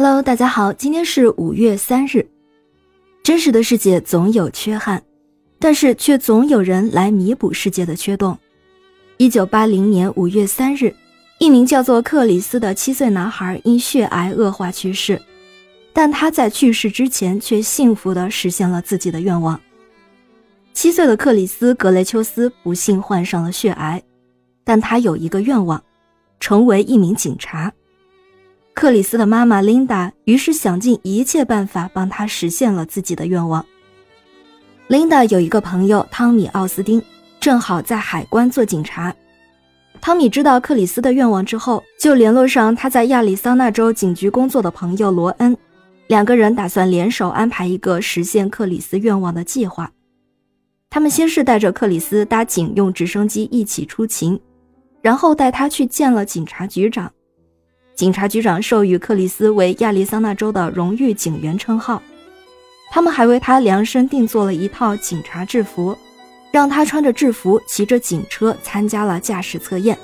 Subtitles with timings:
[0.00, 2.24] Hello，大家好，今天是五月三日。
[3.24, 5.02] 真实的世界总有缺憾，
[5.58, 8.38] 但是却总有人来弥补世界的缺洞。
[9.16, 10.94] 一九八零年五月三日，
[11.40, 15.20] 一名叫做克里斯的七岁男孩因血癌恶化去世，
[15.92, 19.60] 但他在去世之前却幸福地实现了自己的愿望。
[20.72, 24.00] 七岁的克里斯·格雷丘斯不幸患上了血癌，
[24.62, 25.82] 但他有一个愿望，
[26.38, 27.72] 成为一名警察。
[28.78, 33.66] 克里斯的妈妈琳达于是想尽一切办法帮他实现了自己的愿望。
[34.86, 37.02] 琳达有一个朋友汤米·奥斯丁，
[37.40, 39.12] 正好在海关做警察。
[40.00, 45.56] 汤米知道克里斯的愿望之后，就联络上他在亚利桑那州警局工作的朋友罗恩，
[46.06, 49.90] 两个人打算联手安排一个实现克里斯愿望的计划。
[50.88, 54.40] 他们先是带着克里斯搭警用直升机一起出勤，
[55.02, 57.10] 然后带他去见了警察局长。
[57.98, 62.00] 警察局长授予克里斯为亚利桑那州的荣誉警员称号，
[62.92, 65.98] 他们还为他量身定做了一套警察制服，
[66.52, 69.98] 让他穿着制服骑着警车参加了驾驶测验，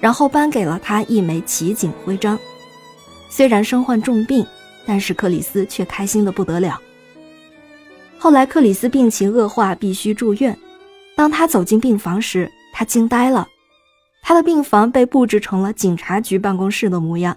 [0.00, 2.38] 然后颁给了他一枚骑警徽章。
[3.28, 4.46] 虽然身患重病，
[4.86, 6.80] 但是克里斯却开心的不得了。
[8.20, 10.56] 后来克里斯病情恶化，必须住院。
[11.16, 13.48] 当他走进病房时，他惊呆了。
[14.28, 17.36] 他的病房被布置成了警察局办公室的模样。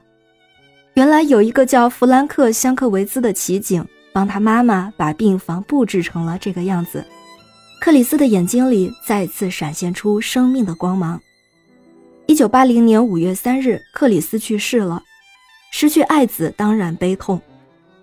[0.96, 7.06] 原来有一个叫弗兰克·香克维兹的骑警帮他妈妈把病房布置成了这个样子。
[7.80, 11.22] 克里斯的眼睛里再次闪现出生命的光芒。
[12.26, 15.04] 一九八零年五月三日，克里斯去世了。
[15.72, 17.40] 失去爱子当然悲痛，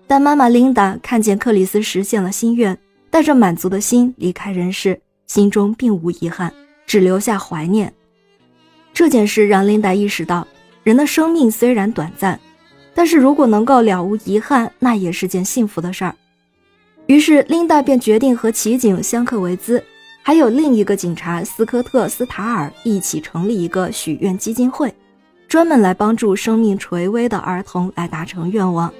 [0.07, 2.77] 但妈妈琳达看见克里斯实现了心愿，
[3.09, 6.53] 带着满足的心离开人世，心中并无遗憾，
[6.85, 7.93] 只留下怀念。
[8.97, 10.47] 这件事让琳达意识到，
[10.81, 12.39] 人的生命虽然短暂，
[12.95, 16.15] 但是如果能够了无遗憾，那也是件幸福的事儿。
[17.05, 19.83] 于是，琳达便决定和骑警香克维兹，
[20.23, 24.91] 还有另一个警察斯科特斯塔尔一起成立一个许愿基金会，
[25.47, 28.91] 专门来帮助生命垂危的儿童来达成愿望。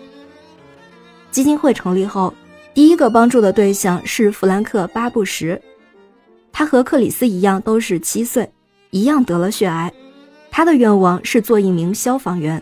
[1.31, 2.31] 基金会成立后，
[2.71, 5.59] 第一个帮助的对象是弗兰克巴布什，
[6.51, 8.47] 他和克里斯一样，都是七岁。
[8.89, 9.91] 一样得了血癌，
[10.49, 12.61] 他的愿望是做一名消防员。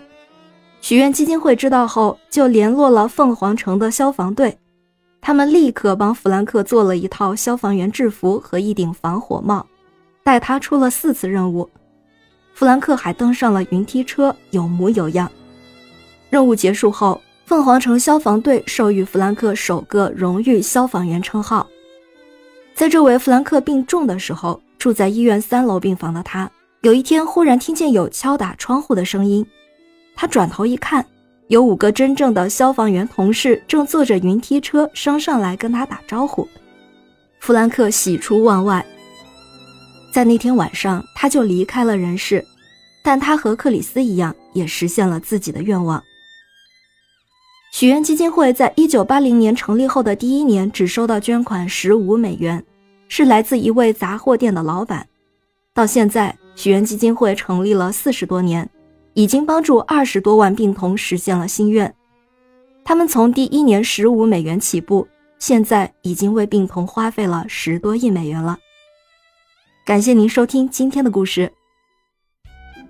[0.82, 4.58] 许愿基金会知道后，就联络了凤凰城的消防队，
[5.20, 9.66] 他们立刻帮弗兰克做了一套消防员制服和一顶防火帽，
[10.24, 11.70] 带他出了四次任务。
[12.54, 15.32] 弗兰克还登上了云梯车，有模有样。
[16.30, 21.68] 任务结束后，凤凰城消防队授予弗兰克首个荣誉消防员称号。
[22.74, 24.62] 在这位弗兰克病重的时候。
[24.86, 26.48] 住在医院三楼病房的他，
[26.82, 29.44] 有一天忽然听见有敲打窗户的声音。
[30.16, 31.04] 他转头一看，
[31.48, 36.48] 有五个真正的消防员同事正坐着云梯车升上来跟他打招呼。
[37.40, 38.86] 弗兰克喜出望外。
[40.14, 42.46] 在那天晚上，他就离开了人世，
[43.04, 46.04] 但他和克里斯一样，也实现了自己的愿望。
[47.74, 52.64] 许愿基金会在一九八零年成立后的第一年，只收到捐款十五美元。
[53.08, 55.08] 是来自一位杂货店的老板。
[55.74, 58.70] 到现在，许愿基金会成立了四十多年，
[59.14, 61.94] 已经帮助二十多万病童实现了心愿。
[62.84, 65.08] 他们从第一年十五美元起步，
[65.40, 68.58] 现在已经为病童花费了十多亿美元了。
[69.86, 71.52] 感谢您收听今天的故事。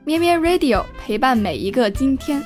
[0.03, 2.41] 咩咩 Radio 陪伴每一个今天。